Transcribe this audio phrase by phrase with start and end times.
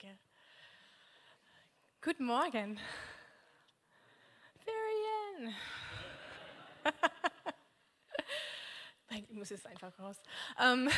[0.00, 0.18] Danke.
[2.02, 2.78] Guten Morgen.
[4.64, 5.56] Marianne.
[9.10, 10.22] ich muss es einfach raus.
[10.60, 10.88] Ähm,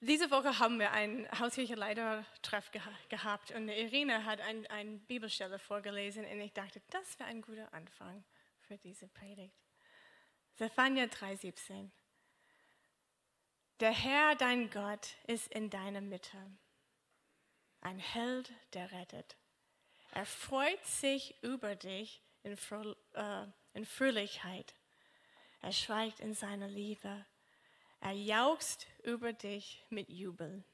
[0.00, 5.58] diese Woche haben wir einen hausliche Leitertreff geha gehabt und Irene hat eine ein Bibelstelle
[5.58, 8.22] vorgelesen und ich dachte, das wäre ein guter Anfang
[8.60, 9.56] für diese Predigt.
[10.56, 11.90] Zephania 3,17.
[13.80, 16.36] Der Herr, dein Gott, ist in deiner Mitte.
[17.84, 19.36] Ein Held, der rettet.
[20.12, 24.74] Er freut sich über dich in, Fröh äh, in Fröhlichkeit.
[25.60, 27.26] Er schweigt in seiner Liebe.
[28.00, 30.64] Er jauchzt über dich mit Jubel.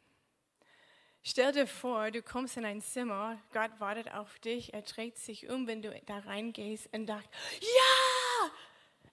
[1.24, 5.50] Stell dir vor, du kommst in ein Zimmer, Gott wartet auf dich, er dreht sich
[5.50, 7.28] um, wenn du da reingehst und sagt,
[7.60, 8.50] ja,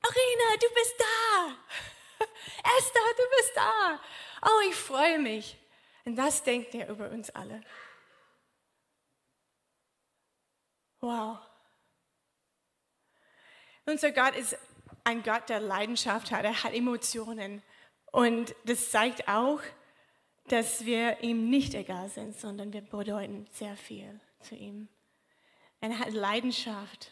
[0.02, 2.26] Arena, du bist da.
[2.77, 4.00] Esther, du bist da.
[4.44, 5.58] Oh, ich freue mich.
[6.05, 7.62] Und das denkt er über uns alle.
[10.99, 11.37] Wow.
[13.85, 14.57] Unser Gott ist
[15.03, 16.43] ein Gott, der Leidenschaft hat.
[16.43, 17.62] Er hat Emotionen.
[18.12, 19.62] Und das zeigt auch,
[20.48, 24.87] dass wir ihm nicht egal sind, sondern wir bedeuten sehr viel zu ihm.
[25.79, 27.12] Er hat Leidenschaft.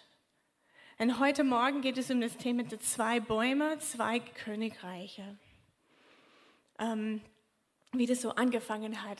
[0.97, 5.37] Und heute Morgen geht es um das Thema der zwei Bäume, zwei Königreiche.
[6.79, 7.21] Ähm,
[7.91, 9.19] wie das so angefangen hat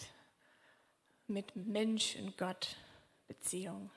[1.27, 2.75] mit Mensch und Gott
[3.27, 3.89] Beziehung.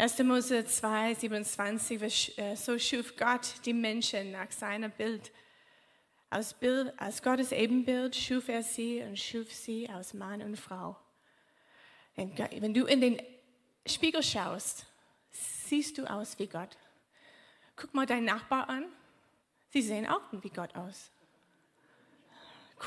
[0.00, 0.18] 1.
[0.20, 5.30] Mose 2, 27, äh, so schuf Gott die Menschen nach seiner Bild.
[6.30, 10.96] Aus, Bild, aus Gottes Ebenbild schuf er sie und schuf sie aus Mann und Frau.
[12.16, 13.22] Wenn du in den
[13.84, 14.86] Spiegel schaust,
[15.66, 16.78] siehst du aus wie Gott.
[17.76, 18.86] Guck mal deinen Nachbar an.
[19.68, 21.10] Sie sehen auch wie Gott aus.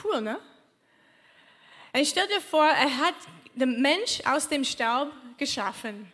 [0.03, 0.39] Cool, ne?
[1.94, 3.16] Und stell dir vor, er hat
[3.53, 6.11] den Mensch aus dem Staub geschaffen.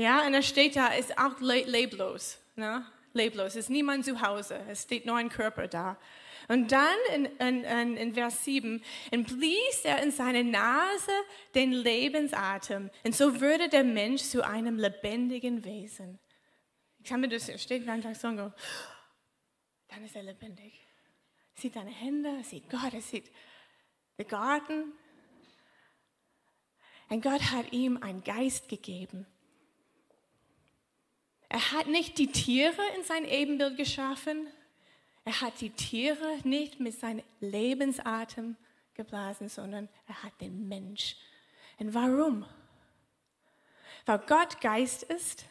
[0.00, 2.38] Ja, und er steht da, ist auch leblos.
[2.56, 2.86] Ne?
[3.12, 5.98] Leblos, ist niemand zu Hause, es steht nur ein Körper da.
[6.48, 8.82] Und dann in, in, in, Vers 7,
[9.12, 11.12] und blies er in seine Nase
[11.54, 12.88] den Lebensatem.
[13.04, 16.18] Und so würde der Mensch zu einem lebendigen Wesen.
[17.00, 18.54] Ich kann mir das stehen einfach so, dann
[20.02, 20.80] ist er lebendig.
[21.56, 23.30] Er sieht deine Hände, er sieht Gott, er sieht
[24.16, 24.94] den Garten.
[27.10, 29.26] Und Gott hat ihm einen Geist gegeben.
[31.50, 34.46] Er hat nicht die Tiere in sein Ebenbild geschaffen.
[35.24, 38.56] Er hat die Tiere nicht mit seinem Lebensatem
[38.94, 41.16] geblasen, sondern er hat den Mensch.
[41.78, 42.46] Und warum?
[44.06, 45.44] Weil Gott Geist ist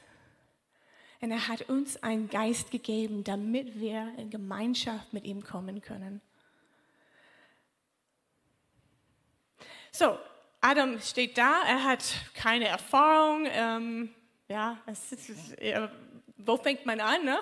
[1.19, 6.21] und er hat uns einen Geist gegeben, damit wir in Gemeinschaft mit ihm kommen können.
[9.91, 10.17] So,
[10.61, 12.05] Adam steht da, er hat
[12.35, 14.15] keine Erfahrung, ähm,
[14.49, 15.31] ja, ist,
[16.37, 17.23] wo fängt man an?
[17.23, 17.39] Ne?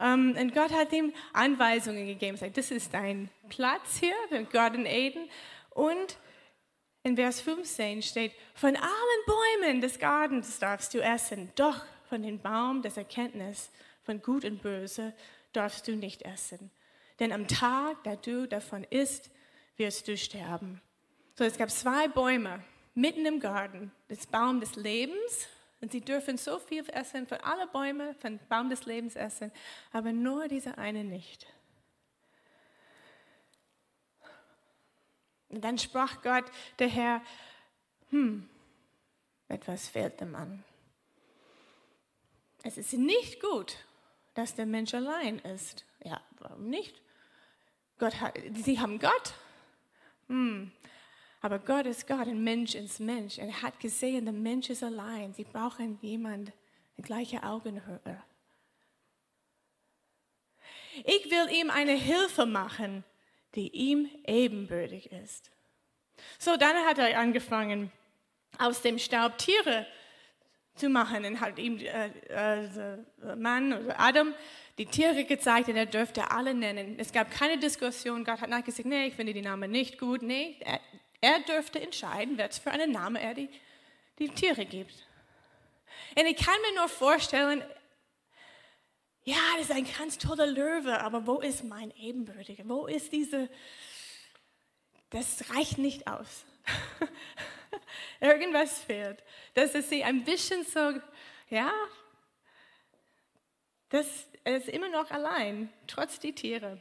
[0.00, 2.36] Ähm, und Gott hat ihm Anweisungen gegeben.
[2.36, 5.28] Sagt, das ist dein Platz hier, der Garten Eden.
[5.70, 6.18] Und
[7.02, 12.40] in Vers 15 steht, von allen Bäumen des Gartens darfst du essen, doch von dem
[12.40, 13.70] Baum des Erkenntnis
[14.02, 15.14] von Gut und Böse
[15.52, 16.70] darfst du nicht essen.
[17.20, 19.30] Denn am Tag, da du davon isst,
[19.76, 20.80] wirst du sterben.
[21.34, 23.92] So, es gab zwei Bäume mitten im Garten.
[24.08, 25.48] Das Baum des Lebens
[25.80, 29.52] und sie dürfen so viel essen, von allen Bäumen, von Baum des Lebens essen,
[29.92, 31.46] aber nur dieser eine nicht.
[35.48, 36.44] Und dann sprach Gott,
[36.78, 37.22] der Herr,
[38.10, 38.48] hm,
[39.48, 40.64] etwas fehlt dem Mann.
[42.62, 43.76] Es ist nicht gut,
[44.34, 45.84] dass der Mensch allein ist.
[46.04, 47.00] Ja, warum nicht?
[47.98, 49.34] Gott hat, sie haben Gott.
[50.28, 50.70] Hm,
[51.40, 53.38] aber Gott ist Gott, ein Mensch ist Mensch.
[53.38, 55.32] Er hat gesehen, der Mensch ist allein.
[55.34, 56.52] Sie brauchen jemanden
[56.96, 58.22] mit gleicher Augenhöhe.
[61.04, 63.04] Ich will ihm eine Hilfe machen,
[63.54, 65.50] die ihm ebenbürtig ist.
[66.38, 67.92] So, dann hat er angefangen,
[68.58, 69.86] aus dem Staub Tiere
[70.74, 74.34] zu machen und hat ihm äh, äh, Mann oder Adam
[74.78, 76.96] die Tiere gezeigt und er dürfte alle nennen.
[76.98, 78.24] Es gab keine Diskussion.
[78.24, 80.22] Gott hat nicht gesagt, nee, ich finde die Namen nicht gut.
[80.22, 80.56] Nee,
[81.20, 83.48] er, er dürfte entscheiden, was für einen Namen er die,
[84.18, 84.94] die Tiere gibt.
[86.16, 87.62] Und ich kann mir nur vorstellen,
[89.24, 92.64] ja, das ist ein ganz toller Löwe, aber wo ist mein Ebenbürtiger?
[92.66, 93.50] Wo ist diese,
[95.10, 96.44] das reicht nicht aus.
[98.20, 99.22] Irgendwas fehlt.
[99.54, 100.94] Das ist sie ein bisschen so,
[101.50, 101.72] ja,
[103.90, 104.06] das
[104.44, 106.80] ist immer noch allein, trotz die Tiere.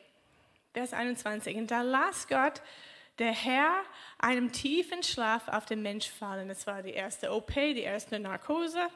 [0.73, 1.55] Vers 21.
[1.57, 2.61] Und da las Gott
[3.19, 3.83] der Herr
[4.19, 6.47] einem tiefen Schlaf auf den Mensch fallen.
[6.49, 8.87] Das war die erste OP, die erste Narkose.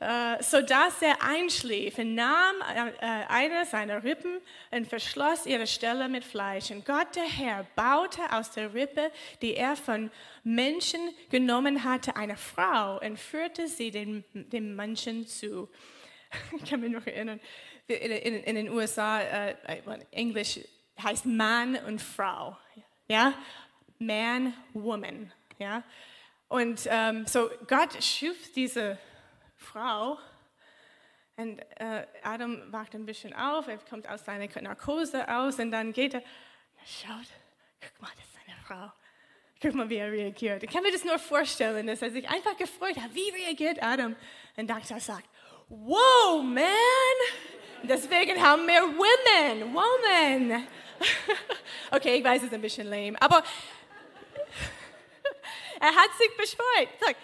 [0.00, 2.54] Äh, sodass er einschlief, und nahm
[3.00, 4.40] äh, eine seiner Rippen
[4.70, 6.70] und verschloss ihre Stelle mit Fleisch.
[6.70, 9.10] Und Gott, der Herr, baute aus der Rippe,
[9.42, 10.12] die er von
[10.44, 11.00] Menschen
[11.30, 15.68] genommen hatte, eine Frau und führte sie dem, dem Menschen zu.
[16.62, 17.40] Ich kann mich noch erinnern,
[17.88, 19.54] in, in, in den USA, äh,
[20.12, 20.60] Englisch
[21.02, 22.56] heißt Mann und Frau.
[23.08, 23.34] Ja?
[23.98, 25.32] Man, Woman.
[25.58, 25.82] Ja?
[26.48, 28.98] Und ähm, so Gott schuf diese
[29.56, 30.18] Frau.
[31.36, 35.92] Und äh, Adam wacht ein bisschen auf, er kommt aus seiner Narkose aus und dann
[35.92, 36.22] geht er,
[36.84, 37.28] schaut,
[37.80, 38.92] guck mal, das ist eine Frau.
[39.60, 40.62] Guck mal, wie er reagiert.
[40.62, 43.14] Ich kann mir das nur vorstellen, dass er sich einfach gefreut hat.
[43.14, 44.16] Wie reagiert Adam?
[44.56, 45.28] Und dann sagt,
[45.68, 46.64] wow, man,
[47.82, 50.66] deswegen haben wir Women, Woman.
[51.90, 53.36] okay, ich weiß, es ist ein bisschen lame, aber
[55.80, 56.88] er hat sich befreut.
[57.00, 57.16] Sag,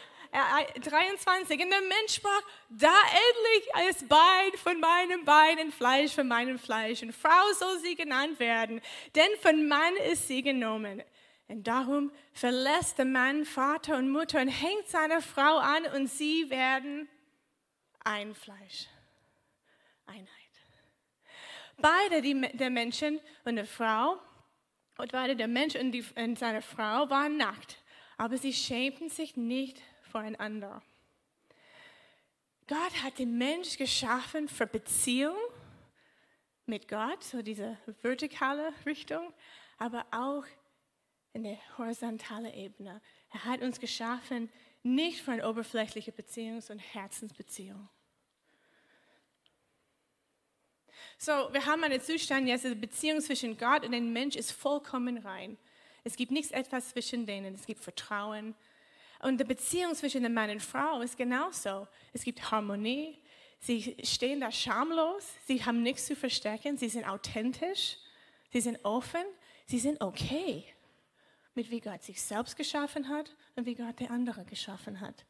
[0.82, 6.26] 23, und der Mensch sprach, da endlich ist Bein von meinem Bein und Fleisch von
[6.26, 7.02] meinem Fleisch.
[7.02, 8.80] Und Frau soll sie genannt werden,
[9.14, 11.02] denn von Mann ist sie genommen.
[11.46, 16.50] Und darum verlässt der Mann Vater und Mutter und hängt seine Frau an und sie
[16.50, 17.08] werden
[18.02, 18.88] ein Fleisch,
[20.06, 20.43] Einheit.
[21.76, 24.18] Beide, die, der Menschen und der Frau,
[24.98, 27.82] und beide der Mensch und, die, und seine Frau waren nackt,
[28.16, 30.82] aber sie schämten sich nicht voreinander.
[32.66, 35.36] Gott hat den Mensch geschaffen für Beziehung
[36.66, 39.32] mit Gott, so diese vertikale Richtung,
[39.76, 40.44] aber auch
[41.34, 43.02] in der horizontalen Ebene.
[43.30, 44.48] Er hat uns geschaffen
[44.82, 47.88] nicht für eine oberflächliche Beziehung, sondern Herzensbeziehung.
[51.18, 55.18] So, wir haben einen Zustand jetzt, die Beziehung zwischen Gott und dem Mensch ist vollkommen
[55.18, 55.56] rein.
[56.02, 57.54] Es gibt nichts etwas zwischen denen.
[57.54, 58.54] Es gibt Vertrauen,
[59.24, 61.88] und die Beziehung zwischen dem Mann und Frau ist genauso.
[62.12, 63.18] Es gibt Harmonie.
[63.58, 65.24] Sie stehen da schamlos.
[65.46, 66.76] Sie haben nichts zu verstecken.
[66.76, 67.96] Sie sind authentisch.
[68.52, 69.24] Sie sind offen.
[69.64, 70.64] Sie sind okay
[71.54, 75.24] mit wie Gott sich selbst geschaffen hat und wie Gott der andere geschaffen hat.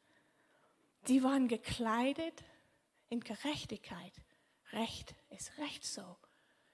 [1.04, 2.42] Sie waren gekleidet
[3.10, 4.12] in Gerechtigkeit.
[4.74, 6.16] Recht ist Recht so.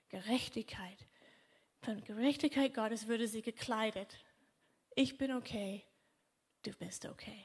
[0.09, 1.07] Gerechtigkeit.
[1.83, 4.19] Von Gerechtigkeit Gottes würde sie gekleidet.
[4.95, 5.85] Ich bin okay
[6.63, 7.45] du bist okay.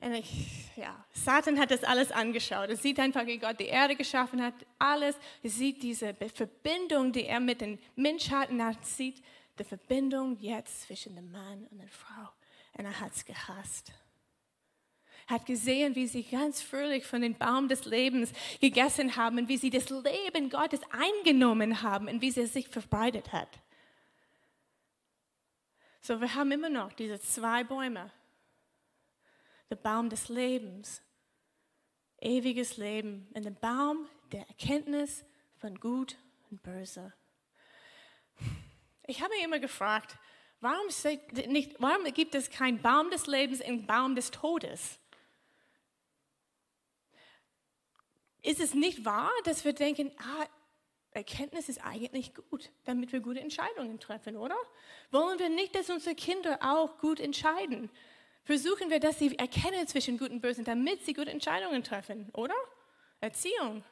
[0.00, 2.68] Und ich, ja, Satan hat das alles angeschaut.
[2.68, 5.16] Er sieht einfach, wie Gott die Erde geschaffen hat, alles.
[5.42, 9.22] Er sieht diese Verbindung, die er mit den Menschen hat, sieht
[9.58, 12.28] die Verbindung jetzt zwischen dem Mann und der Frau.
[12.76, 13.92] Und er hat es gehasst.
[15.26, 19.56] Hat gesehen, wie sie ganz fröhlich von dem Baum des Lebens gegessen haben und wie
[19.56, 23.48] sie das Leben Gottes eingenommen haben und wie sie es sich verbreitet hat.
[26.00, 28.12] So, wir haben immer noch diese zwei Bäume.
[29.70, 31.00] Der Baum des Lebens,
[32.20, 35.24] ewiges Leben und der Baum der Erkenntnis
[35.56, 36.16] von Gut
[36.50, 37.12] und Böse.
[39.06, 40.18] Ich habe mich immer gefragt,
[40.60, 40.86] warum,
[41.48, 44.98] nicht, warum gibt es keinen Baum des Lebens und Baum des Todes?
[48.44, 50.46] Ist es nicht wahr, dass wir denken, ah,
[51.12, 54.56] Erkenntnis ist eigentlich gut, damit wir gute Entscheidungen treffen, oder?
[55.10, 57.90] Wollen wir nicht, dass unsere Kinder auch gut entscheiden?
[58.44, 62.54] Versuchen wir, dass sie erkennen zwischen Gut und Böse, damit sie gute Entscheidungen treffen, oder?
[63.20, 63.82] Erziehung.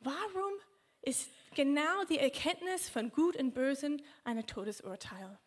[0.00, 0.52] Warum
[1.02, 5.38] ist genau die Erkenntnis von Gut und Bösen ein Todesurteil?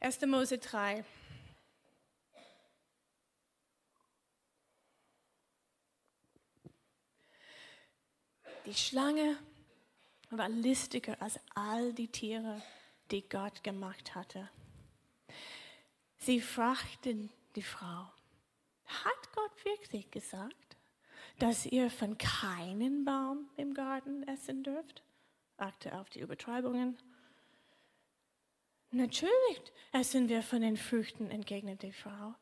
[0.00, 0.22] 1.
[0.22, 1.04] Mose 3.
[8.68, 9.38] Die Schlange
[10.28, 12.60] war listiger als all die Tiere,
[13.10, 14.50] die Gott gemacht hatte.
[16.18, 18.12] Sie fragten die Frau,
[18.84, 20.76] hat Gott wirklich gesagt,
[21.38, 25.02] dass ihr von keinem Baum im Garten essen dürft?
[25.56, 26.98] Achte auf die Übertreibungen.
[28.90, 32.34] Natürlich essen wir von den Früchten, entgegnete die Frau.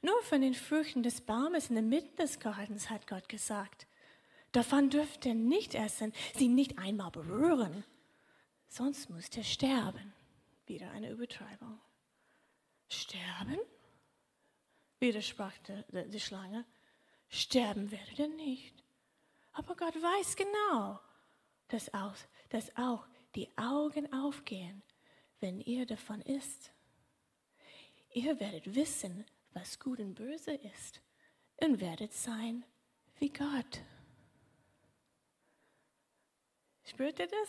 [0.00, 3.86] Nur von den Früchten des Baumes in der Mitte des Gartens hat Gott gesagt,
[4.56, 7.84] Davon dürft ihr nicht essen, sie nicht einmal berühren,
[8.68, 10.14] sonst müsst ihr sterben.
[10.64, 11.78] Wieder eine Übertreibung.
[12.88, 13.58] Sterben?
[14.98, 16.64] Widersprach die, die Schlange.
[17.28, 18.82] Sterben werdet ihr nicht.
[19.52, 21.00] Aber Gott weiß genau,
[21.68, 22.16] dass auch,
[22.48, 24.82] dass auch die Augen aufgehen,
[25.38, 26.72] wenn ihr davon isst.
[28.14, 31.02] Ihr werdet wissen, was gut und böse ist
[31.58, 32.64] und werdet sein
[33.18, 33.82] wie Gott.
[36.86, 37.48] Spürt ihr das?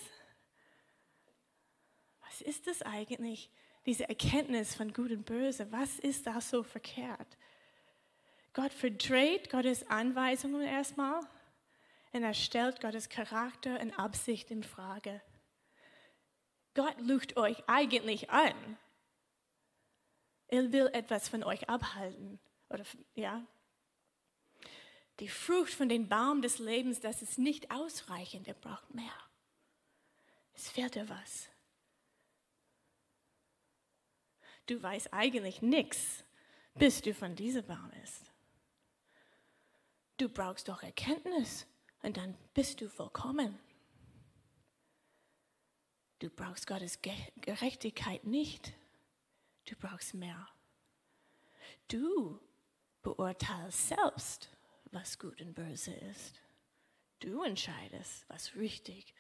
[2.22, 3.50] Was ist das eigentlich?
[3.86, 7.38] Diese Erkenntnis von Gut und Böse, was ist da so verkehrt?
[8.54, 11.22] Gott verdreht Gottes Anweisungen erstmal
[12.12, 15.22] und er stellt Gottes Charakter und Absicht in Frage.
[16.74, 18.78] Gott lucht euch eigentlich an.
[20.48, 22.40] Er will etwas von euch abhalten.
[22.70, 22.84] Oder,
[23.16, 23.46] ja.
[25.20, 28.48] Die Frucht von dem Baum des Lebens, das ist nicht ausreichend.
[28.48, 29.14] Er braucht mehr.
[30.54, 31.50] Es fehlt dir was.
[34.68, 36.24] Du weißt eigentlich nichts,
[36.76, 38.32] bis du von diesem Baum isst.
[40.18, 41.66] Du brauchst doch Erkenntnis
[42.02, 43.58] und dann bist du vollkommen.
[46.20, 48.74] Du brauchst Gottes Gerechtigkeit nicht.
[49.66, 50.48] Du brauchst mehr.
[51.88, 52.40] Du
[53.04, 54.50] beurteilst selbst,
[54.92, 56.42] was gut und böse ist.
[57.20, 59.14] Du entscheidest, was richtig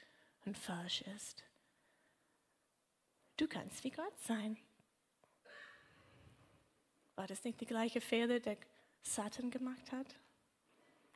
[0.46, 1.44] und falsch ist.
[3.38, 4.58] Du kannst wie Gott sein.
[7.16, 8.58] War das nicht die gleiche Fehler, der
[9.02, 10.16] Satan gemacht hat?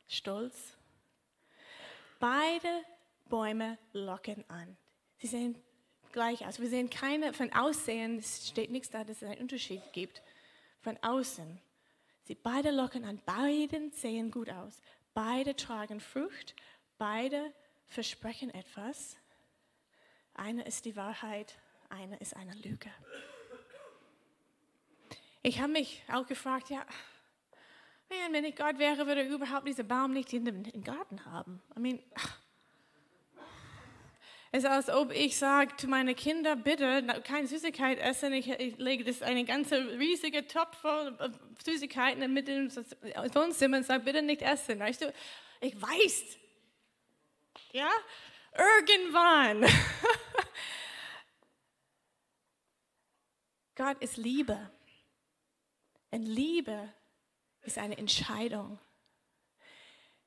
[0.08, 0.76] Stolz.
[2.18, 2.84] Beide
[3.28, 4.76] Bäume locken an.
[5.18, 5.56] Sie sehen
[6.12, 6.60] gleich aus.
[6.60, 10.22] Wir sehen keine, von Aussehen steht nichts da, dass es einen Unterschied gibt.
[10.80, 11.60] Von außen.
[12.24, 14.80] Sie beide locken an, beide sehen gut aus.
[15.14, 16.54] Beide tragen Frucht,
[16.96, 17.52] beide
[17.86, 19.16] versprechen etwas.
[20.34, 22.90] Eine ist die Wahrheit, eine ist eine Lüge.
[25.42, 26.86] Ich habe mich auch gefragt, ja,
[28.30, 31.62] wenn ich Gott wäre, würde er überhaupt diesen Baum nicht in dem Garten haben.
[31.76, 31.98] I mean,
[34.54, 38.34] es ist, als ob ich sage zu meinen Kindern, bitte keine Süßigkeit essen.
[38.34, 41.16] Ich, ich lege das eine ganze riesige Topf voll
[41.64, 44.78] Süßigkeiten mit dem Wohnzimmer und sage, bitte nicht essen.
[44.78, 45.12] Weißt du,
[45.62, 46.36] ich weiß.
[47.72, 47.88] Ja,
[48.54, 49.64] irgendwann.
[53.74, 54.70] Gott ist Liebe.
[56.10, 56.92] Und Liebe
[57.62, 58.78] ist eine Entscheidung.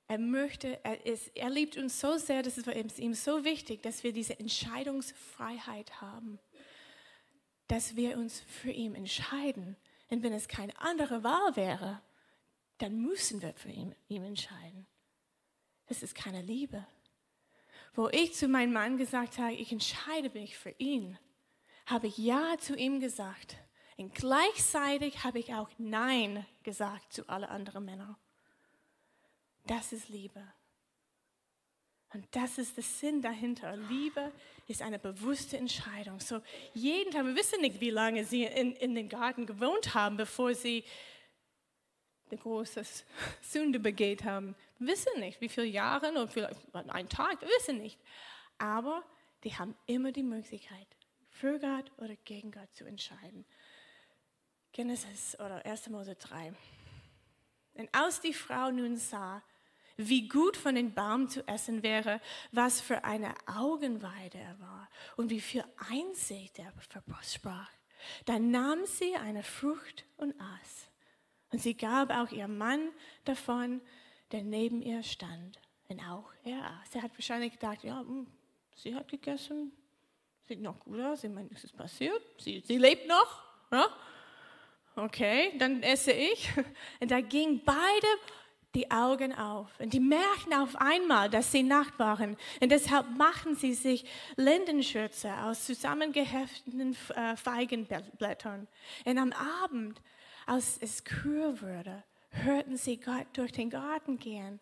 [0.08, 4.04] Er möchte, er, ist, er liebt uns so sehr, dass es ihm so wichtig, dass
[4.04, 6.40] wir diese Entscheidungsfreiheit haben,
[7.68, 9.76] dass wir uns für ihn entscheiden.
[10.10, 12.02] Und wenn es keine andere Wahl wäre,
[12.78, 14.86] dann müssen wir für ihn, ihn entscheiden.
[15.88, 16.86] Das ist keine Liebe.
[17.94, 21.18] Wo ich zu meinem Mann gesagt habe, ich entscheide mich für ihn,
[21.86, 23.58] habe ich Ja zu ihm gesagt.
[23.98, 28.18] Und gleichzeitig habe ich auch Nein gesagt zu allen anderen Männern.
[29.66, 30.42] Das ist Liebe.
[32.14, 33.76] Und das ist der Sinn dahinter.
[33.76, 34.32] Liebe
[34.68, 36.20] ist eine bewusste Entscheidung.
[36.20, 36.42] So
[36.74, 40.54] jeden Tag, wir wissen nicht, wie lange sie in, in den Garten gewohnt haben, bevor
[40.54, 40.86] sie
[42.30, 42.84] eine große
[43.42, 44.56] Sünde begeht haben.
[44.80, 48.00] Wir wissen nicht, wie viele Jahre oder vielleicht einen Tag, wir wissen nicht.
[48.58, 49.04] Aber
[49.44, 50.88] die haben immer die Möglichkeit,
[51.30, 53.46] für Gott oder gegen Gott zu entscheiden.
[54.72, 55.90] Genesis oder 1.
[55.90, 56.54] Mose 3.
[57.74, 59.44] Und als die Frau nun sah,
[59.98, 62.20] wie gut von den Baum zu essen wäre,
[62.52, 66.74] was für eine Augenweide er war und wie viel Einsicht er
[67.04, 67.72] versprach.
[68.26, 70.90] Dann nahm sie eine Frucht und aß.
[71.52, 72.90] Und sie gab auch ihrem Mann
[73.24, 73.82] davon,
[74.32, 75.60] der neben ihr stand.
[75.88, 76.96] Und auch er aß.
[76.96, 78.28] Er hat wahrscheinlich gedacht, ja, hm,
[78.76, 79.72] sie hat gegessen,
[80.48, 83.44] sieht noch gut aus, ich meine, nichts ist passiert, sie, sie lebt noch.
[83.72, 83.88] Ja?
[84.96, 86.50] Okay, dann esse ich.
[87.00, 88.08] Und da ging beide
[88.76, 92.38] die Augen auf und die merken auf einmal, dass sie nackt waren.
[92.62, 94.06] Und deshalb machen sie sich
[94.36, 98.68] Lindenschürze aus zusammengehefteten äh, Feigenblättern.
[99.06, 100.02] Und am Abend,
[100.46, 104.60] als es kühl wurde, hörten sie Gott durch den Garten gehen.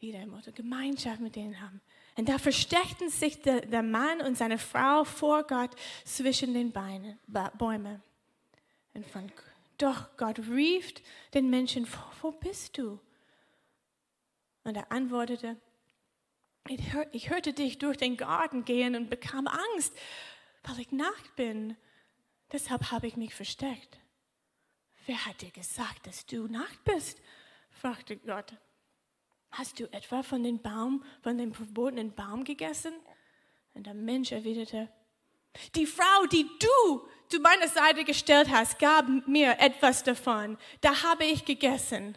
[0.00, 1.80] Wieder im Motto, Gemeinschaft mit denen haben.
[2.16, 5.70] Und da versteckten sich der, der Mann und seine Frau vor Gott
[6.04, 7.18] zwischen den Beinen,
[7.56, 8.02] Bäumen.
[8.94, 9.30] Und von,
[9.78, 10.92] doch Gott rief
[11.32, 11.86] den Menschen,
[12.20, 12.98] wo bist du?
[14.64, 15.60] Und er antwortete,
[16.68, 19.92] ich hörte dich durch den Garten gehen und bekam Angst,
[20.62, 21.76] weil ich nackt bin.
[22.52, 23.98] Deshalb habe ich mich versteckt.
[25.06, 27.20] Wer hat dir gesagt, dass du nackt bist?
[27.70, 28.54] fragte Gott.
[29.50, 32.92] Hast du etwa von dem Baum, von dem verbotenen Baum gegessen?
[33.74, 34.88] Und der Mensch erwiderte,
[35.74, 40.56] die Frau, die du zu meiner Seite gestellt hast, gab mir etwas davon.
[40.80, 42.16] Da habe ich gegessen.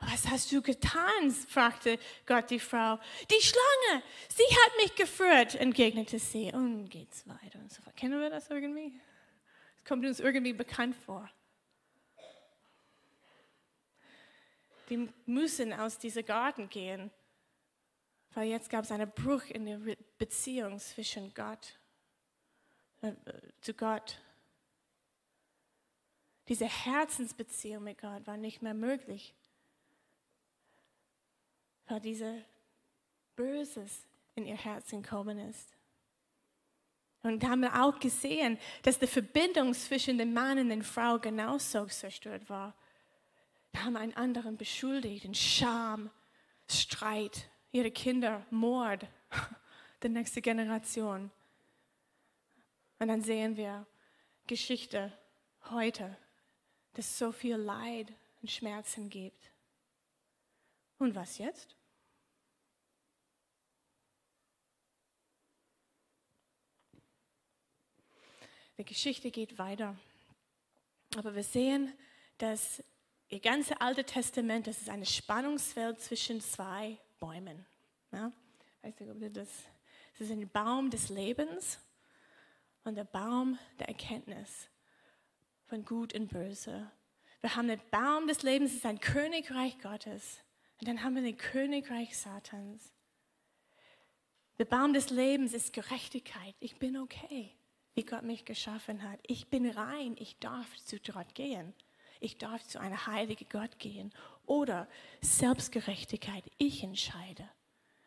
[0.00, 1.30] Was hast du getan?
[1.48, 2.98] fragte Gott die Frau.
[3.30, 6.52] Die Schlange, sie hat mich geführt, entgegnete sie.
[6.52, 7.96] Und geht's weiter und so fort.
[7.96, 9.00] Kennen wir das irgendwie?
[9.76, 11.28] Es kommt uns irgendwie bekannt vor.
[14.88, 17.10] Die müssen aus diesem Garten gehen,
[18.34, 21.78] weil jetzt gab es einen Bruch in der Beziehung zwischen Gott
[23.02, 23.12] äh,
[23.60, 24.20] zu Gott.
[26.48, 29.34] Diese Herzensbeziehung mit Gott war nicht mehr möglich,
[31.88, 32.44] weil diese
[33.34, 35.74] Böses in ihr Herzen gekommen ist.
[37.22, 41.86] Und haben wir auch gesehen, dass die Verbindung zwischen dem Mann und der Frau genauso
[41.86, 42.74] zerstört war.
[43.72, 46.10] Da haben einen anderen beschuldigt, in Scham,
[46.70, 49.06] Streit, ihre Kinder, Mord,
[50.02, 51.30] die nächste Generation.
[53.00, 53.86] Und dann sehen wir
[54.46, 55.12] Geschichte
[55.70, 56.16] heute,
[56.94, 59.50] dass es so viel Leid und Schmerzen gibt.
[60.98, 61.77] Und was jetzt?
[68.78, 69.96] Die Geschichte geht weiter.
[71.16, 71.92] Aber wir sehen,
[72.38, 72.82] dass
[73.28, 77.66] ihr ganze Alte Testament, das ist ein Spannungsfeld zwischen zwei Bäumen.
[78.12, 78.32] Ja?
[78.82, 79.48] Weißt du, das,
[80.12, 81.80] das ist ein Baum des Lebens
[82.84, 84.68] und der Baum der Erkenntnis
[85.66, 86.90] von Gut und Böse.
[87.40, 90.38] Wir haben den Baum des Lebens, das ist ein Königreich Gottes.
[90.80, 92.92] Und dann haben wir den Königreich Satans.
[94.58, 96.54] Der Baum des Lebens ist Gerechtigkeit.
[96.60, 97.57] Ich bin okay,
[97.98, 99.18] wie Gott mich geschaffen hat.
[99.26, 100.14] Ich bin rein.
[100.20, 101.74] Ich darf zu Gott gehen.
[102.20, 104.14] Ich darf zu einem heiligen Gott gehen.
[104.46, 104.88] Oder
[105.20, 106.44] Selbstgerechtigkeit.
[106.58, 107.50] Ich entscheide,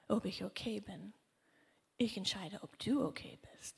[0.07, 1.11] ob ich okay bin.
[1.97, 3.75] Ich entscheide, ob du okay bist.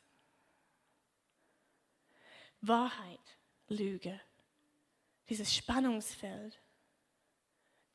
[2.61, 4.21] Wahrheit, Lüge,
[5.29, 6.61] dieses Spannungsfeld,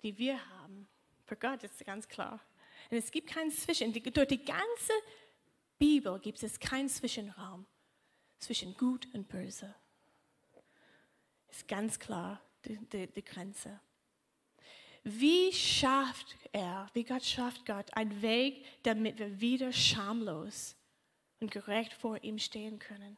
[0.02, 0.88] die wir haben,
[1.24, 2.40] für Gott ist ganz klar.
[2.90, 3.92] Und es gibt keinen Zwischen.
[3.92, 4.92] Durch die ganze
[5.78, 7.64] Bibel gibt es keinen Zwischenraum
[8.38, 9.74] zwischen Gut und Böse.
[11.50, 13.80] Ist ganz klar die, die, die Grenze.
[15.04, 20.76] Wie schafft er, wie Gott schafft Gott einen Weg, damit wir wieder schamlos
[21.40, 23.16] und gerecht vor ihm stehen können?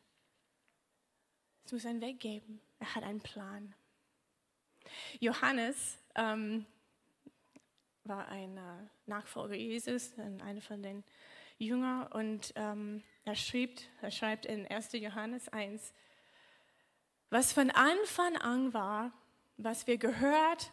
[1.65, 2.61] Es muss einen Weg geben.
[2.79, 3.75] Er hat einen Plan.
[5.21, 6.67] Johannes ähm,
[8.05, 11.05] war ein äh, Nachfolger Jesus, einer von den
[11.61, 14.93] Jüngern, und ähm, er, schrieb, er schreibt in 1.
[14.93, 15.93] Johannes 1,
[17.29, 19.13] was von Anfang an war,
[19.59, 20.73] was wir gehört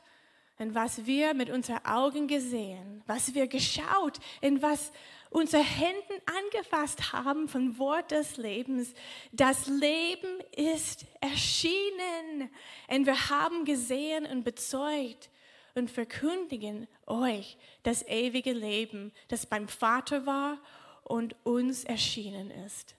[0.60, 4.92] und was wir mit unseren Augen gesehen, was wir geschaut und was
[5.30, 8.94] unsere Hände angefasst haben vom Wort des Lebens.
[9.34, 12.50] Das Leben ist erschienen
[12.88, 15.30] und wir haben gesehen und bezeugt
[15.76, 20.58] und verkündigen euch das ewige Leben, das beim Vater war
[21.08, 22.96] und uns erschienen ist.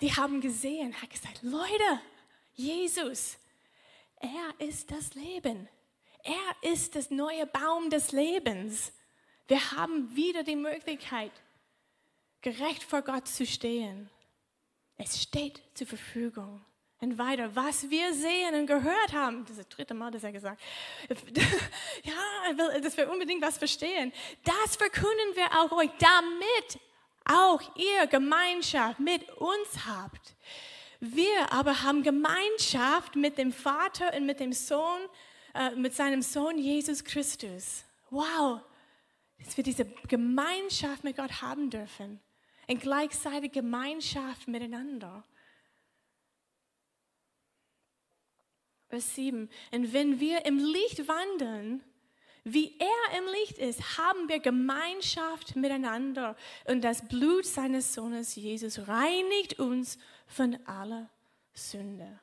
[0.00, 2.00] Die haben gesehen, hat gesagt, Leute,
[2.54, 3.36] Jesus,
[4.16, 5.68] er ist das Leben.
[6.22, 8.92] Er ist das neue Baum des Lebens.
[9.46, 11.32] Wir haben wieder die Möglichkeit,
[12.42, 14.10] gerecht vor Gott zu stehen.
[14.96, 16.64] Es steht zur Verfügung.
[17.00, 20.32] Und weiter, was wir sehen und gehört haben, das ist das dritte Mal, das er
[20.32, 20.60] gesagt
[22.02, 24.12] ja, dass wir unbedingt was verstehen,
[24.42, 26.80] das verkünden wir auch euch, damit
[27.28, 30.34] auch ihr Gemeinschaft mit uns habt.
[31.00, 35.00] Wir aber haben Gemeinschaft mit dem Vater und mit dem Sohn,
[35.54, 37.84] äh, mit seinem Sohn Jesus Christus.
[38.10, 38.60] Wow,
[39.44, 42.20] dass wir diese Gemeinschaft mit Gott haben dürfen.
[42.66, 45.24] Und gleichzeitig Gemeinschaft miteinander.
[48.88, 49.48] Vers 7.
[49.70, 51.84] Und wenn wir im Licht wandeln,
[52.44, 56.36] wie er im Licht ist, haben wir Gemeinschaft miteinander.
[56.66, 61.10] Und das Blut seines Sohnes Jesus reinigt uns von aller
[61.52, 62.20] Sünde.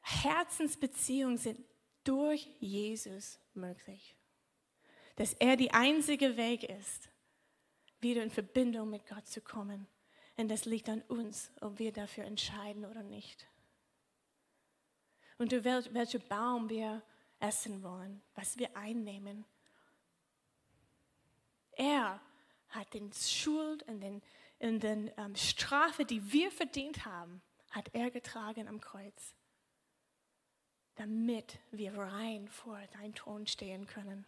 [0.00, 1.60] Herzensbeziehungen sind
[2.04, 4.16] durch Jesus möglich.
[5.16, 7.10] Dass er die einzige Weg ist,
[8.00, 9.86] wieder in Verbindung mit Gott zu kommen.
[10.36, 13.46] Und das liegt an uns, ob wir dafür entscheiden oder nicht.
[15.36, 17.02] Und durch welchen Baum wir
[17.40, 19.44] essen wollen, was wir einnehmen.
[21.72, 22.20] Er
[22.68, 24.22] hat den Schuld und den,
[24.60, 29.34] und den ähm, Strafe, die wir verdient haben, hat er getragen am Kreuz,
[30.96, 34.24] damit wir rein vor dein Thron stehen können.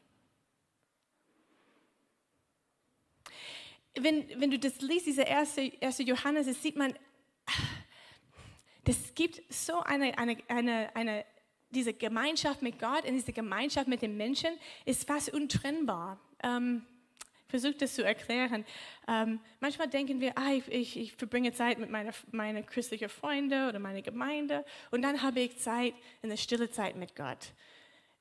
[3.95, 6.99] Wenn, wenn du das liest, diese erste, erste Johannes, das sieht man,
[8.85, 11.27] das gibt so eine, eine, eine, eine
[11.75, 14.51] diese Gemeinschaft mit Gott und diese Gemeinschaft mit den Menschen
[14.85, 16.21] ist fast untrennbar.
[16.43, 16.87] Ähm,
[17.53, 18.65] versuche das zu erklären.
[19.07, 23.79] Ähm, manchmal denken wir, ah, ich, ich, verbringe Zeit mit meinen meine christlichen Freunden oder
[23.79, 27.53] meiner Gemeinde und dann habe ich Zeit, in der stille Zeit mit Gott.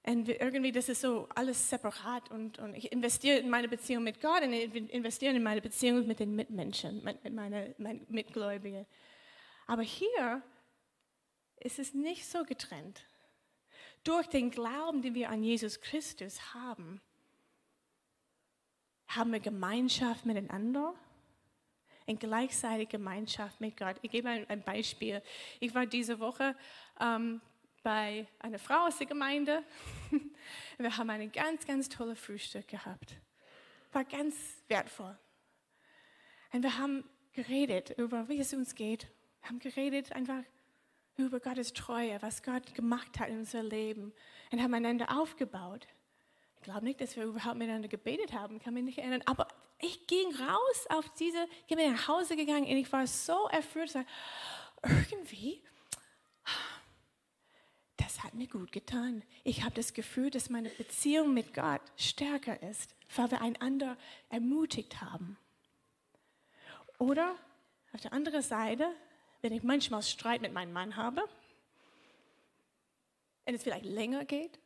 [0.03, 4.19] Und irgendwie, das ist so alles separat und, und ich investiere in meine Beziehung mit
[4.19, 8.85] Gott und investiere in meine Beziehung mit den Mitmenschen, mit, mit meinen mein Mitgläubigen.
[9.67, 10.41] Aber hier
[11.59, 13.05] ist es nicht so getrennt.
[14.03, 17.01] Durch den Glauben, den wir an Jesus Christus haben,
[19.07, 20.93] haben wir Gemeinschaft miteinander
[22.05, 23.97] und gleichzeitig Gemeinschaft mit Gott.
[24.01, 25.21] Ich gebe ein, Beispiel.
[25.59, 26.55] Ich war diese Woche
[26.99, 27.41] ähm,
[27.83, 29.63] bei einer Frau aus der Gemeinde.
[30.77, 33.15] Wir haben ein ganz, ganz tolles Frühstück gehabt.
[33.91, 34.35] War ganz
[34.67, 35.17] wertvoll.
[36.53, 39.07] Und wir haben geredet über, wie es uns geht.
[39.41, 40.43] Wir haben geredet einfach
[41.25, 44.13] über Gottes Treue, was Gott gemacht hat in unser Leben.
[44.51, 45.87] Und haben einander aufgebaut.
[46.57, 49.23] Ich glaube nicht, dass wir überhaupt miteinander gebetet haben, kann mich nicht erinnern.
[49.25, 49.47] Aber
[49.79, 53.93] ich ging raus auf diese, ich bin nach Hause gegangen und ich war so erfüllt.
[54.83, 55.61] Irgendwie
[58.11, 59.23] das hat mir gut getan.
[59.43, 63.97] Ich habe das Gefühl, dass meine Beziehung mit Gott stärker ist, weil wir einander
[64.29, 65.37] ermutigt haben.
[66.97, 67.35] Oder
[67.93, 68.93] auf der anderen Seite,
[69.41, 71.27] wenn ich manchmal Streit mit meinem Mann habe
[73.45, 74.59] und es vielleicht länger geht,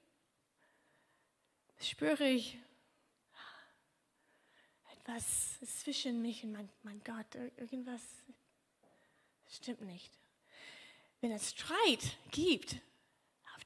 [1.79, 2.57] spüre ich
[4.93, 7.35] etwas zwischen mich und mein, mein Gott.
[7.57, 8.01] Irgendwas
[9.47, 10.11] stimmt nicht.
[11.21, 12.77] Wenn es Streit gibt,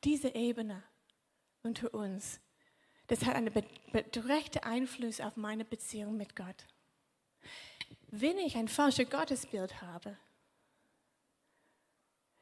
[0.04, 0.84] diese Ebene
[1.64, 2.40] unter uns,
[3.08, 3.52] das hat einen
[4.16, 6.68] direkten Einfluss auf meine Beziehung mit Gott.
[8.12, 10.18] Wenn ich ein falsches Gottesbild habe,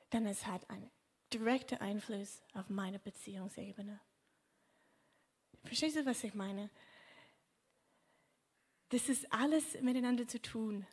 [0.10, 0.90] dann es hat einen
[1.34, 4.00] direkten Einfluss auf meine Beziehungsebene.
[5.64, 6.70] Verstehst du, was ich meine?
[8.90, 10.88] Das ist alles miteinander zu tun.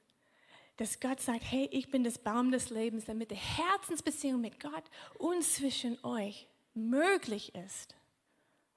[0.77, 4.85] Dass Gott sagt, hey, ich bin das Baum des Lebens, damit die Herzensbeziehung mit Gott
[5.18, 7.94] und zwischen euch möglich ist.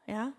[0.05, 0.33] Ja?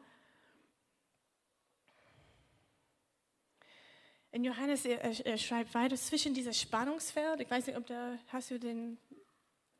[4.30, 8.52] In Johannes, er, er, schreibt weiter zwischen dieses Spannungsfeld, ich weiß nicht, ob da hast
[8.52, 8.98] du den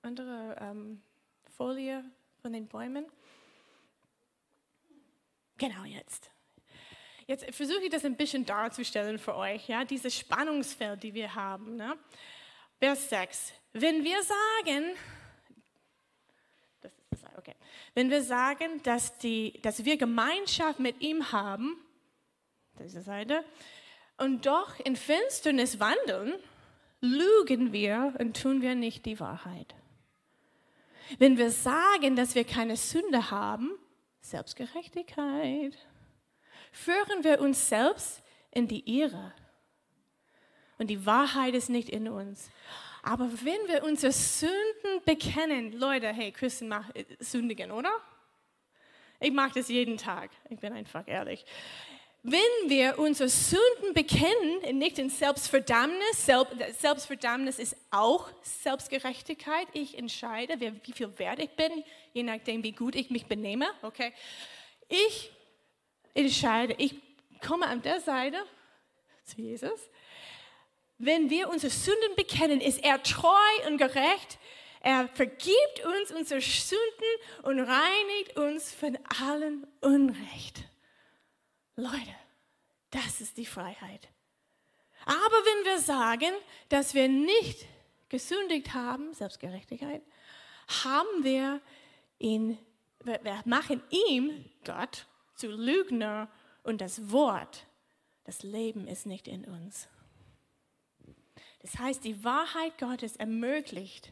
[0.09, 1.03] andere ähm,
[1.57, 2.05] Folie
[2.43, 3.07] von den Bäumen.
[5.57, 6.31] Genau jetzt.
[7.27, 11.77] Jetzt versuche ich das ein bisschen darzustellen für euch, ja, dieses Spannungsfeld, die wir haben.
[11.77, 11.97] Ne?
[12.79, 13.53] Vers 6.
[13.73, 14.97] Wenn wir sagen,
[17.39, 17.55] Okay.
[17.95, 21.77] Wenn wir sagen, dass, die, dass wir Gemeinschaft mit ihm haben,
[22.81, 23.45] diese Seite,
[24.19, 26.35] und doch in Finsternis wandeln,
[27.01, 29.75] lügen wir und tun wir nicht die Wahrheit.
[31.19, 33.71] Wenn wir sagen, dass wir keine Sünde haben,
[34.21, 35.77] Selbstgerechtigkeit,
[36.73, 39.33] führen wir uns selbst in die Irre.
[40.79, 42.51] Und die Wahrheit ist nicht in uns.
[43.03, 47.91] Aber wenn wir unsere Sünden bekennen, Leute, hey, Christen machen äh, sündigen, oder?
[49.21, 50.31] Ich mache das jeden Tag.
[50.49, 51.45] Ich bin einfach ehrlich.
[52.31, 56.27] Wenn wir unsere Sünden bekennen, nicht in Selbstverdammnis,
[56.79, 59.67] Selbstverdammnis ist auch Selbstgerechtigkeit.
[59.73, 63.67] Ich entscheide, wie viel wert ich bin, je nachdem, wie gut ich mich benehme.
[63.83, 64.13] Okay,
[64.89, 65.31] ich
[66.15, 66.95] entscheide, ich
[67.47, 68.39] komme an der Seite
[69.25, 69.81] zu Jesus
[70.99, 73.29] wenn wir unsere Sünden bekennen, ist er treu
[73.69, 74.39] und gerecht.
[74.81, 76.79] Er vergibt uns unsere Sünden
[77.43, 80.65] und reinigt uns von allem Unrecht.
[81.79, 82.13] Leute,
[82.91, 84.09] das ist die Freiheit.
[85.07, 86.33] Aber wenn wir sagen,
[86.69, 87.67] dass wir nicht
[88.09, 90.03] gesündigt haben, Selbstgerechtigkeit,
[90.83, 91.61] haben wir
[92.19, 92.59] ihn,
[93.05, 96.29] wir machen ihm, Gott, zu Lügner
[96.65, 97.65] und das Wort,
[98.25, 99.87] das Leben ist nicht in uns.
[101.61, 104.11] Das heißt, die Wahrheit Gottes ermöglicht,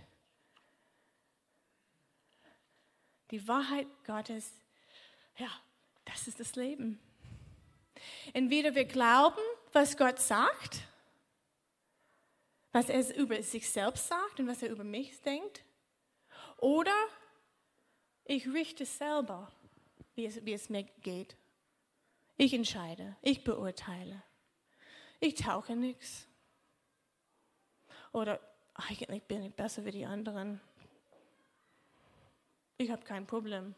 [3.33, 4.53] die Wahrheit Gottes,
[5.37, 5.51] ja,
[6.05, 7.01] das ist das Leben.
[8.33, 9.41] Entweder wir glauben,
[9.73, 10.81] was Gott sagt,
[12.73, 15.63] was er über sich selbst sagt und was er über mich denkt,
[16.59, 16.95] oder
[18.25, 19.51] ich richte selber,
[20.15, 21.37] wie es, wie es mir geht.
[22.37, 24.23] Ich entscheide, ich beurteile.
[25.21, 26.27] Ich tauche nichts.
[28.13, 28.41] Oder
[28.75, 30.61] eigentlich bin ich besser wie die anderen.
[32.79, 33.75] Ich habe kein Problem.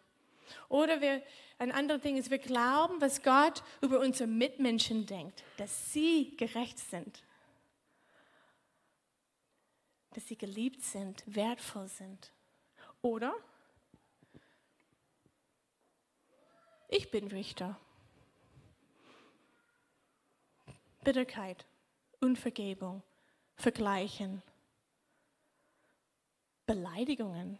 [0.69, 1.23] Oder wir,
[1.59, 6.79] ein anderes Ding ist, wir glauben, was Gott über unsere Mitmenschen denkt, dass sie gerecht
[6.79, 7.23] sind,
[10.15, 12.33] dass sie geliebt sind, wertvoll sind.
[13.03, 13.35] Oder
[16.89, 17.79] ich bin Richter.
[21.05, 21.67] Bitterkeit,
[22.21, 23.03] Unvergebung,
[23.57, 24.43] vergleichen.
[26.67, 27.59] Beleidigungen.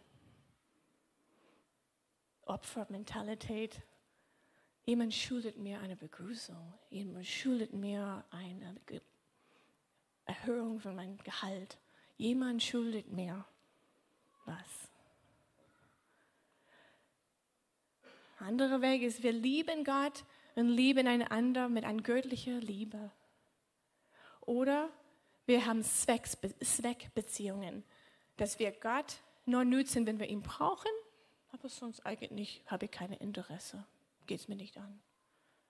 [2.49, 3.81] Opfermentalität.
[4.85, 6.73] Jemand schuldet mir eine Begrüßung.
[6.89, 8.75] Jemand schuldet mir eine
[10.25, 11.77] Erhöhung von meinem Gehalt.
[12.17, 13.45] Jemand schuldet mir
[14.45, 14.89] was.
[18.39, 20.23] Anderer Weg ist, wir lieben Gott
[20.55, 23.11] und lieben einander mit einer göttlicher Liebe.
[24.41, 24.89] Oder
[25.45, 27.83] wir haben Zweckbeziehungen,
[28.37, 30.89] dass wir Gott nur nutzen, wenn wir ihn brauchen,
[31.51, 33.85] aber sonst eigentlich habe ich kein Interesse
[34.29, 35.01] geht es mir nicht an.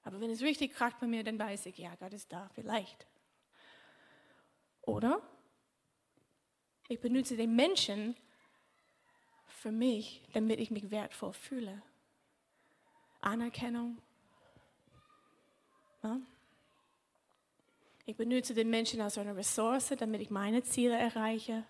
[0.03, 3.07] Aber wenn es richtig kracht bei mir, dann weiß ich, ja, Gott ist da, vielleicht.
[4.81, 5.21] Oder
[6.89, 8.15] ich benutze den Menschen
[9.47, 11.81] für mich, damit ich mich wertvoll fühle.
[13.21, 13.97] Anerkennung.
[16.03, 16.19] Ja?
[18.05, 21.63] Ich benutze den Menschen als eine Ressource, damit ich meine Ziele erreiche.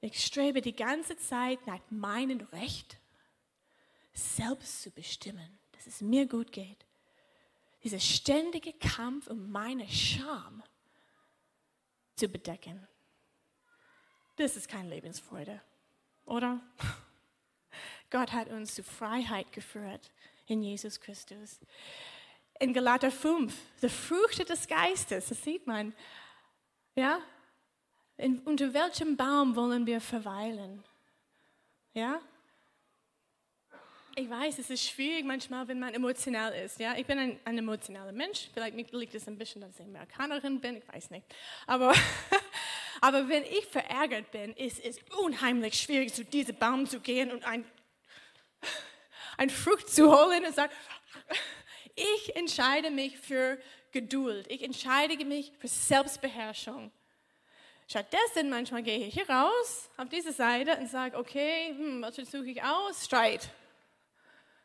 [0.00, 2.98] Ich strebe die ganze Zeit nach meinem Recht
[4.12, 6.86] selbst zu bestimmen, dass es mir gut geht.
[7.84, 10.62] Dieser ständige Kampf, um meine Scham
[12.16, 12.86] zu bedecken.
[14.36, 15.60] Das ist keine Lebensfreude,
[16.24, 16.60] oder?
[18.10, 20.10] Gott hat uns zu Freiheit geführt
[20.46, 21.60] in Jesus Christus.
[22.58, 25.94] In Galater 5, die Früchte des Geistes, das sieht man.
[26.94, 27.20] Ja?
[28.20, 30.84] In, unter welchem Baum wollen wir verweilen?
[31.94, 32.20] Ja?
[34.16, 36.78] ich weiß, es ist schwierig manchmal, wenn man emotional ist.
[36.78, 36.94] Ja?
[36.96, 38.48] Ich bin ein, ein emotionaler Mensch.
[38.52, 41.24] Vielleicht liegt es ein bisschen, dass ich Amerikanerin bin, ich weiß nicht.
[41.66, 41.94] Aber,
[43.00, 47.44] aber wenn ich verärgert bin, ist es unheimlich schwierig, zu diesem Baum zu gehen und
[47.44, 47.64] ein,
[49.38, 50.72] ein Frucht zu holen und sagen,
[51.94, 53.58] ich entscheide mich für
[53.92, 54.46] Geduld.
[54.50, 56.92] Ich entscheide mich für Selbstbeherrschung.
[57.90, 62.48] Stattdessen manchmal gehe ich hier raus auf diese Seite und sage, okay, hm, was suche
[62.48, 63.04] ich aus?
[63.04, 63.50] Streit.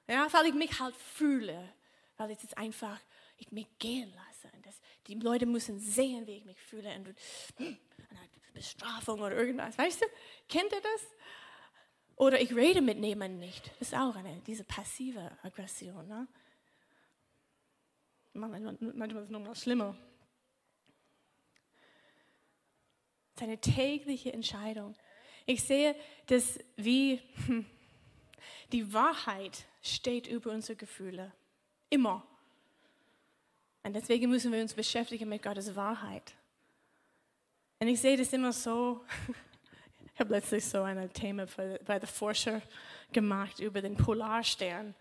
[0.08, 1.74] Ja, weil ich mich halt fühle,
[2.18, 3.00] weil ich es einfach
[3.38, 4.56] ich mich gehen lasse.
[4.56, 6.94] Und das, die Leute müssen sehen, wie ich mich fühle.
[6.96, 7.16] Und,
[7.58, 7.78] hm,
[8.54, 9.76] Bestrafung oder irgendwas.
[9.76, 10.06] Weißt du,
[10.48, 11.08] kennt ihr das?
[12.16, 13.72] Oder ich rede mit jemandem nicht.
[13.80, 16.08] Das ist auch eine, diese passive Aggression.
[16.08, 16.28] Ne?
[18.34, 19.98] Manchmal, ist es noch mal schlimmer.
[23.36, 24.96] Es ist eine tägliche Entscheidung.
[25.46, 25.94] Ich sehe
[26.28, 27.66] das wie hm,
[28.72, 31.34] die Wahrheit steht über unsere Gefühle.
[31.90, 32.26] Immer.
[33.84, 36.34] Und deswegen müssen wir uns beschäftigen mit Gottes Wahrheit.
[37.80, 39.04] Und ich sehe das immer so.
[40.14, 41.46] Ich habe letztlich so ein Thema
[41.84, 42.62] bei der Forscher
[43.12, 44.96] gemacht über den Polarstern.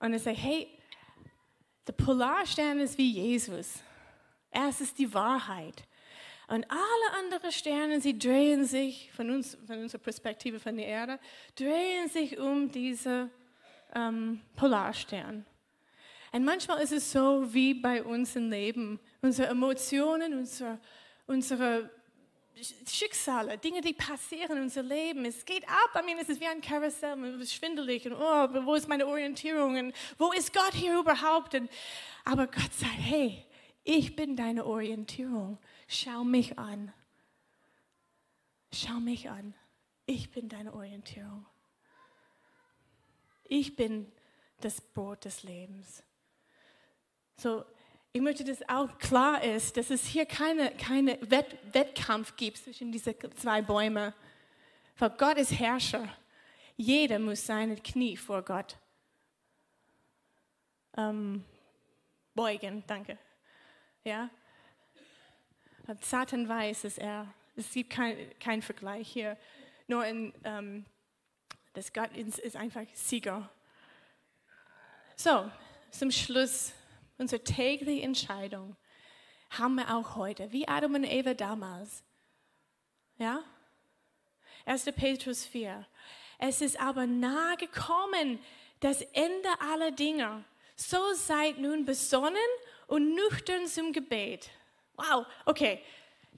[0.00, 0.68] Und ich sage, hey,
[1.86, 3.82] der Polarstern ist wie Jesus.
[4.50, 5.87] Er ist die Wahrheit.
[6.48, 11.20] Und alle anderen Sterne, sie drehen sich, von, uns, von unserer Perspektive von der Erde,
[11.54, 13.30] drehen sich um diese
[13.94, 15.44] ähm, Polarstern.
[16.32, 18.98] Und manchmal ist es so wie bei uns im Leben.
[19.20, 20.78] Unsere Emotionen, unsere,
[21.26, 21.90] unsere
[22.86, 25.24] Schicksale, Dinge, die passieren in unserem Leben.
[25.26, 26.02] Es geht ab.
[26.02, 28.06] I mean, es ist wie ein Karussell, man ist schwindelig.
[28.06, 29.76] Und, oh, wo ist meine Orientierung?
[29.78, 31.54] Und wo ist Gott hier überhaupt?
[31.54, 31.70] Und,
[32.24, 33.44] aber Gott sagt, hey,
[33.84, 35.58] ich bin deine Orientierung.
[35.86, 36.92] Schau mich an.
[38.72, 39.54] Schau mich an.
[40.06, 41.46] Ich bin deine Orientierung.
[43.44, 44.10] Ich bin
[44.60, 46.02] das Brot des Lebens.
[47.36, 47.64] So,
[48.12, 52.90] ich möchte, dass auch klar ist, dass es hier keine, keine Wett, Wettkampf gibt zwischen
[52.90, 54.12] diesen zwei Bäumen.
[54.98, 56.08] Weil Gott ist Herrscher.
[56.76, 58.76] Jeder muss seine Knie vor Gott
[60.96, 61.44] ähm,
[62.34, 62.82] beugen.
[62.86, 63.18] Danke.
[64.08, 64.30] Ja?
[66.00, 69.36] Satan weiß, dass er, es gibt keinen kein Vergleich hier.
[69.86, 70.86] Nur in ähm,
[71.74, 73.50] das Gott ist einfach Sieger.
[75.14, 75.50] So,
[75.90, 76.72] zum Schluss,
[77.18, 78.76] unsere tägliche Entscheidung
[79.50, 82.02] haben wir auch heute, wie Adam und Eva damals.
[83.18, 83.44] Ja?
[84.64, 84.86] 1.
[84.96, 85.86] Petrus 4.
[86.38, 88.38] Es ist aber nahe gekommen,
[88.80, 90.44] das Ende aller Dinge.
[90.76, 92.38] So seid nun besonnen
[92.88, 94.50] und nüchtern zum Gebet.
[94.96, 95.80] Wow, okay.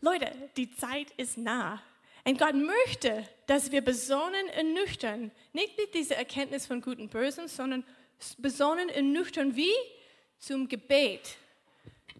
[0.02, 1.82] Leute, die Zeit ist nah.
[2.24, 7.10] Und Gott möchte, dass wir besonnen und nüchtern, nicht mit dieser Erkenntnis von Gut und
[7.10, 7.84] Bösen, sondern
[8.38, 9.72] besonnen und nüchtern wie?
[10.38, 11.36] Zum Gebet.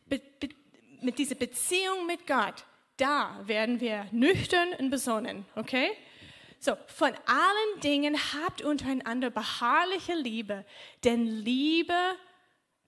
[0.07, 0.49] Be be
[1.03, 2.65] mit dieser Beziehung mit Gott,
[2.99, 5.91] da werden wir nüchtern und besonnen, okay?
[6.59, 10.67] So, von allen Dingen habt untereinander beharrliche Liebe,
[11.05, 11.95] denn Liebe,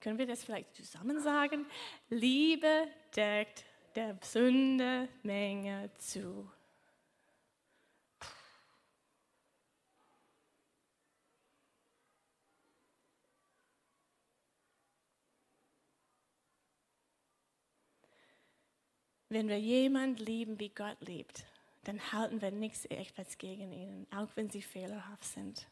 [0.03, 1.65] können wir das vielleicht zusammen sagen?
[2.09, 3.63] Liebe deckt
[3.95, 6.51] der Sünde Menge zu.
[19.29, 21.45] Wenn wir jemand lieben, wie Gott liebt,
[21.85, 25.65] dann halten wir nichts etwas gegen ihn, auch wenn sie fehlerhaft sind.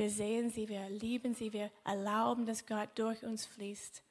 [0.00, 4.02] Wir sehen sie, wir lieben sie, wir erlauben, dass Gott durch uns fließt,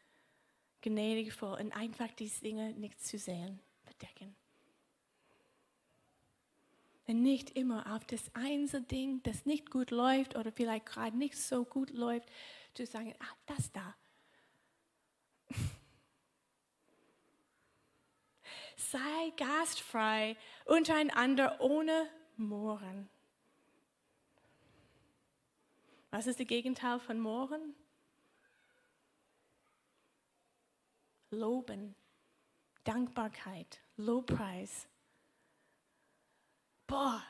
[0.82, 4.36] gnädig vor und einfach diese Dinge nicht zu sehen, bedecken.
[7.08, 11.36] Und nicht immer auf das einzelne Ding, das nicht gut läuft oder vielleicht gerade nicht
[11.36, 12.30] so gut läuft,
[12.75, 13.95] zu sagen, ah, das da.
[18.78, 23.10] Sei gastfrei untereinander ohne Mohren.
[26.12, 27.76] Was ist das Gegenteil von Mohren?
[31.32, 31.95] Loben,
[32.84, 34.88] Dankbarkeit, Lobpreis.
[36.88, 37.24] Boah,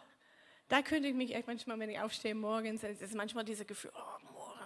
[0.70, 3.92] da könnte ich mich echt manchmal, wenn ich aufstehe morgens, es ist manchmal dieses Gefühl,
[3.94, 4.60] oh, morgen.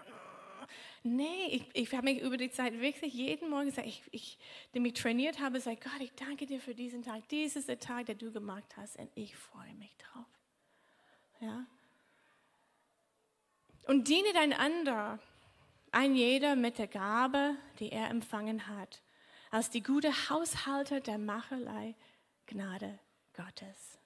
[1.01, 4.37] Nee, ich, ich habe mich über die Zeit wirklich jeden Morgen gesagt, ich, ich,
[4.73, 7.27] den ich trainiert habe, sage Gott, ich danke dir für diesen Tag.
[7.29, 10.25] Dies ist der Tag, den du gemacht hast und ich freue mich drauf.
[11.41, 11.65] Ja?
[13.85, 15.19] Und diene einander,
[15.91, 19.01] ein jeder mit der Gabe, die er empfangen hat,
[19.51, 21.95] als die gute Haushalter der Macherlei
[22.47, 22.99] Gnade
[23.35, 23.99] Gottes.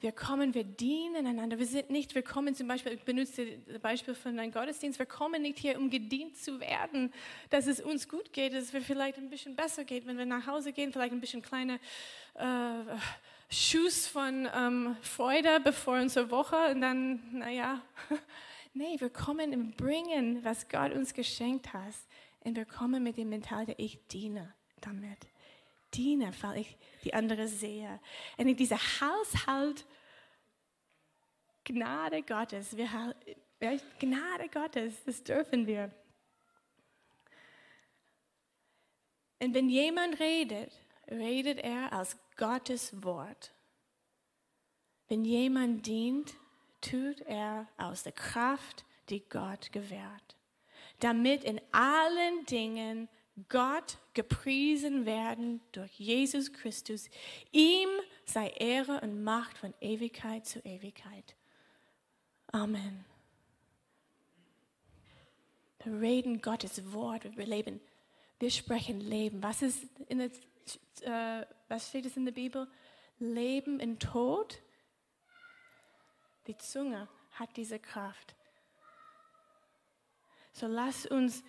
[0.00, 1.60] Wir kommen, wir dienen einander.
[1.60, 5.06] Wir sind nicht, wir kommen zum Beispiel, ich benutze das Beispiel von einem Gottesdienst, wir
[5.06, 7.12] kommen nicht hier, um gedient zu werden,
[7.50, 10.46] dass es uns gut geht, dass es vielleicht ein bisschen besser geht, wenn wir nach
[10.48, 11.78] Hause gehen, vielleicht ein bisschen kleine
[12.34, 12.96] äh,
[13.48, 17.80] Schuss von ähm, Freude bevor unsere Woche und dann, naja.
[18.74, 21.94] Nee, wir kommen und bringen, was Gott uns geschenkt hat.
[22.40, 25.18] Und wir kommen mit dem Mental, der ich diene damit.
[25.94, 28.00] Diene, weil ich die andere sehe.
[28.38, 29.84] Und in dieser Haushalt
[31.64, 33.14] Gnade Gottes, wir,
[34.00, 35.92] Gnade Gottes, das dürfen wir.
[39.38, 40.72] Und wenn jemand redet,
[41.08, 43.52] redet er aus Gottes Wort.
[45.08, 46.34] Wenn jemand dient,
[46.82, 50.36] tut er aus der Kraft, die Gott gewährt,
[51.00, 53.08] damit in allen Dingen
[53.48, 57.08] Gott gepriesen werden durch Jesus Christus.
[57.50, 57.88] Ihm
[58.26, 61.34] sei Ehre und Macht von Ewigkeit zu Ewigkeit.
[62.48, 63.04] Amen.
[65.82, 67.80] Wir reden Gottes Wort, wir leben,
[68.38, 69.42] wir sprechen Leben.
[69.42, 70.30] Was, ist in der,
[71.40, 72.68] äh, was steht es in der Bibel?
[73.18, 74.60] Leben in Tod
[76.46, 78.34] die Zunge hat diese Kraft.
[80.52, 81.42] So lass uns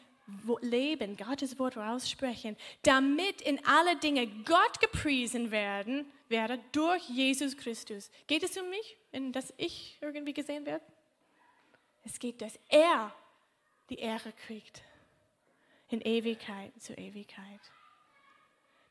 [0.61, 8.09] leben, Gottes Wort aussprechen, damit in alle Dinge Gott gepriesen werden werde durch Jesus Christus.
[8.27, 8.97] Geht es um mich,
[9.33, 10.85] dass ich irgendwie gesehen werde?
[12.03, 13.13] Es geht, dass er
[13.89, 14.81] die Ehre kriegt
[15.89, 17.59] in Ewigkeit zu Ewigkeit.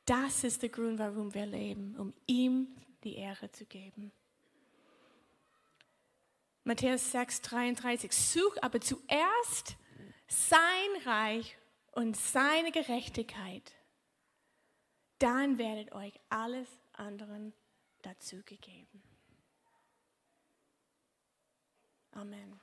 [0.05, 2.69] Das ist der Grund, warum wir leben, um ihm
[3.05, 4.13] die Ehre zu geben.
[6.65, 8.13] Matthäus 6, 33.
[8.13, 9.77] Such aber zuerst
[10.29, 11.59] sein Reich
[11.93, 13.75] und seine Gerechtigkeit.
[15.19, 17.53] Dann werdet euch alles anderen
[18.03, 19.03] dazu gegeben.
[22.13, 22.61] Amen.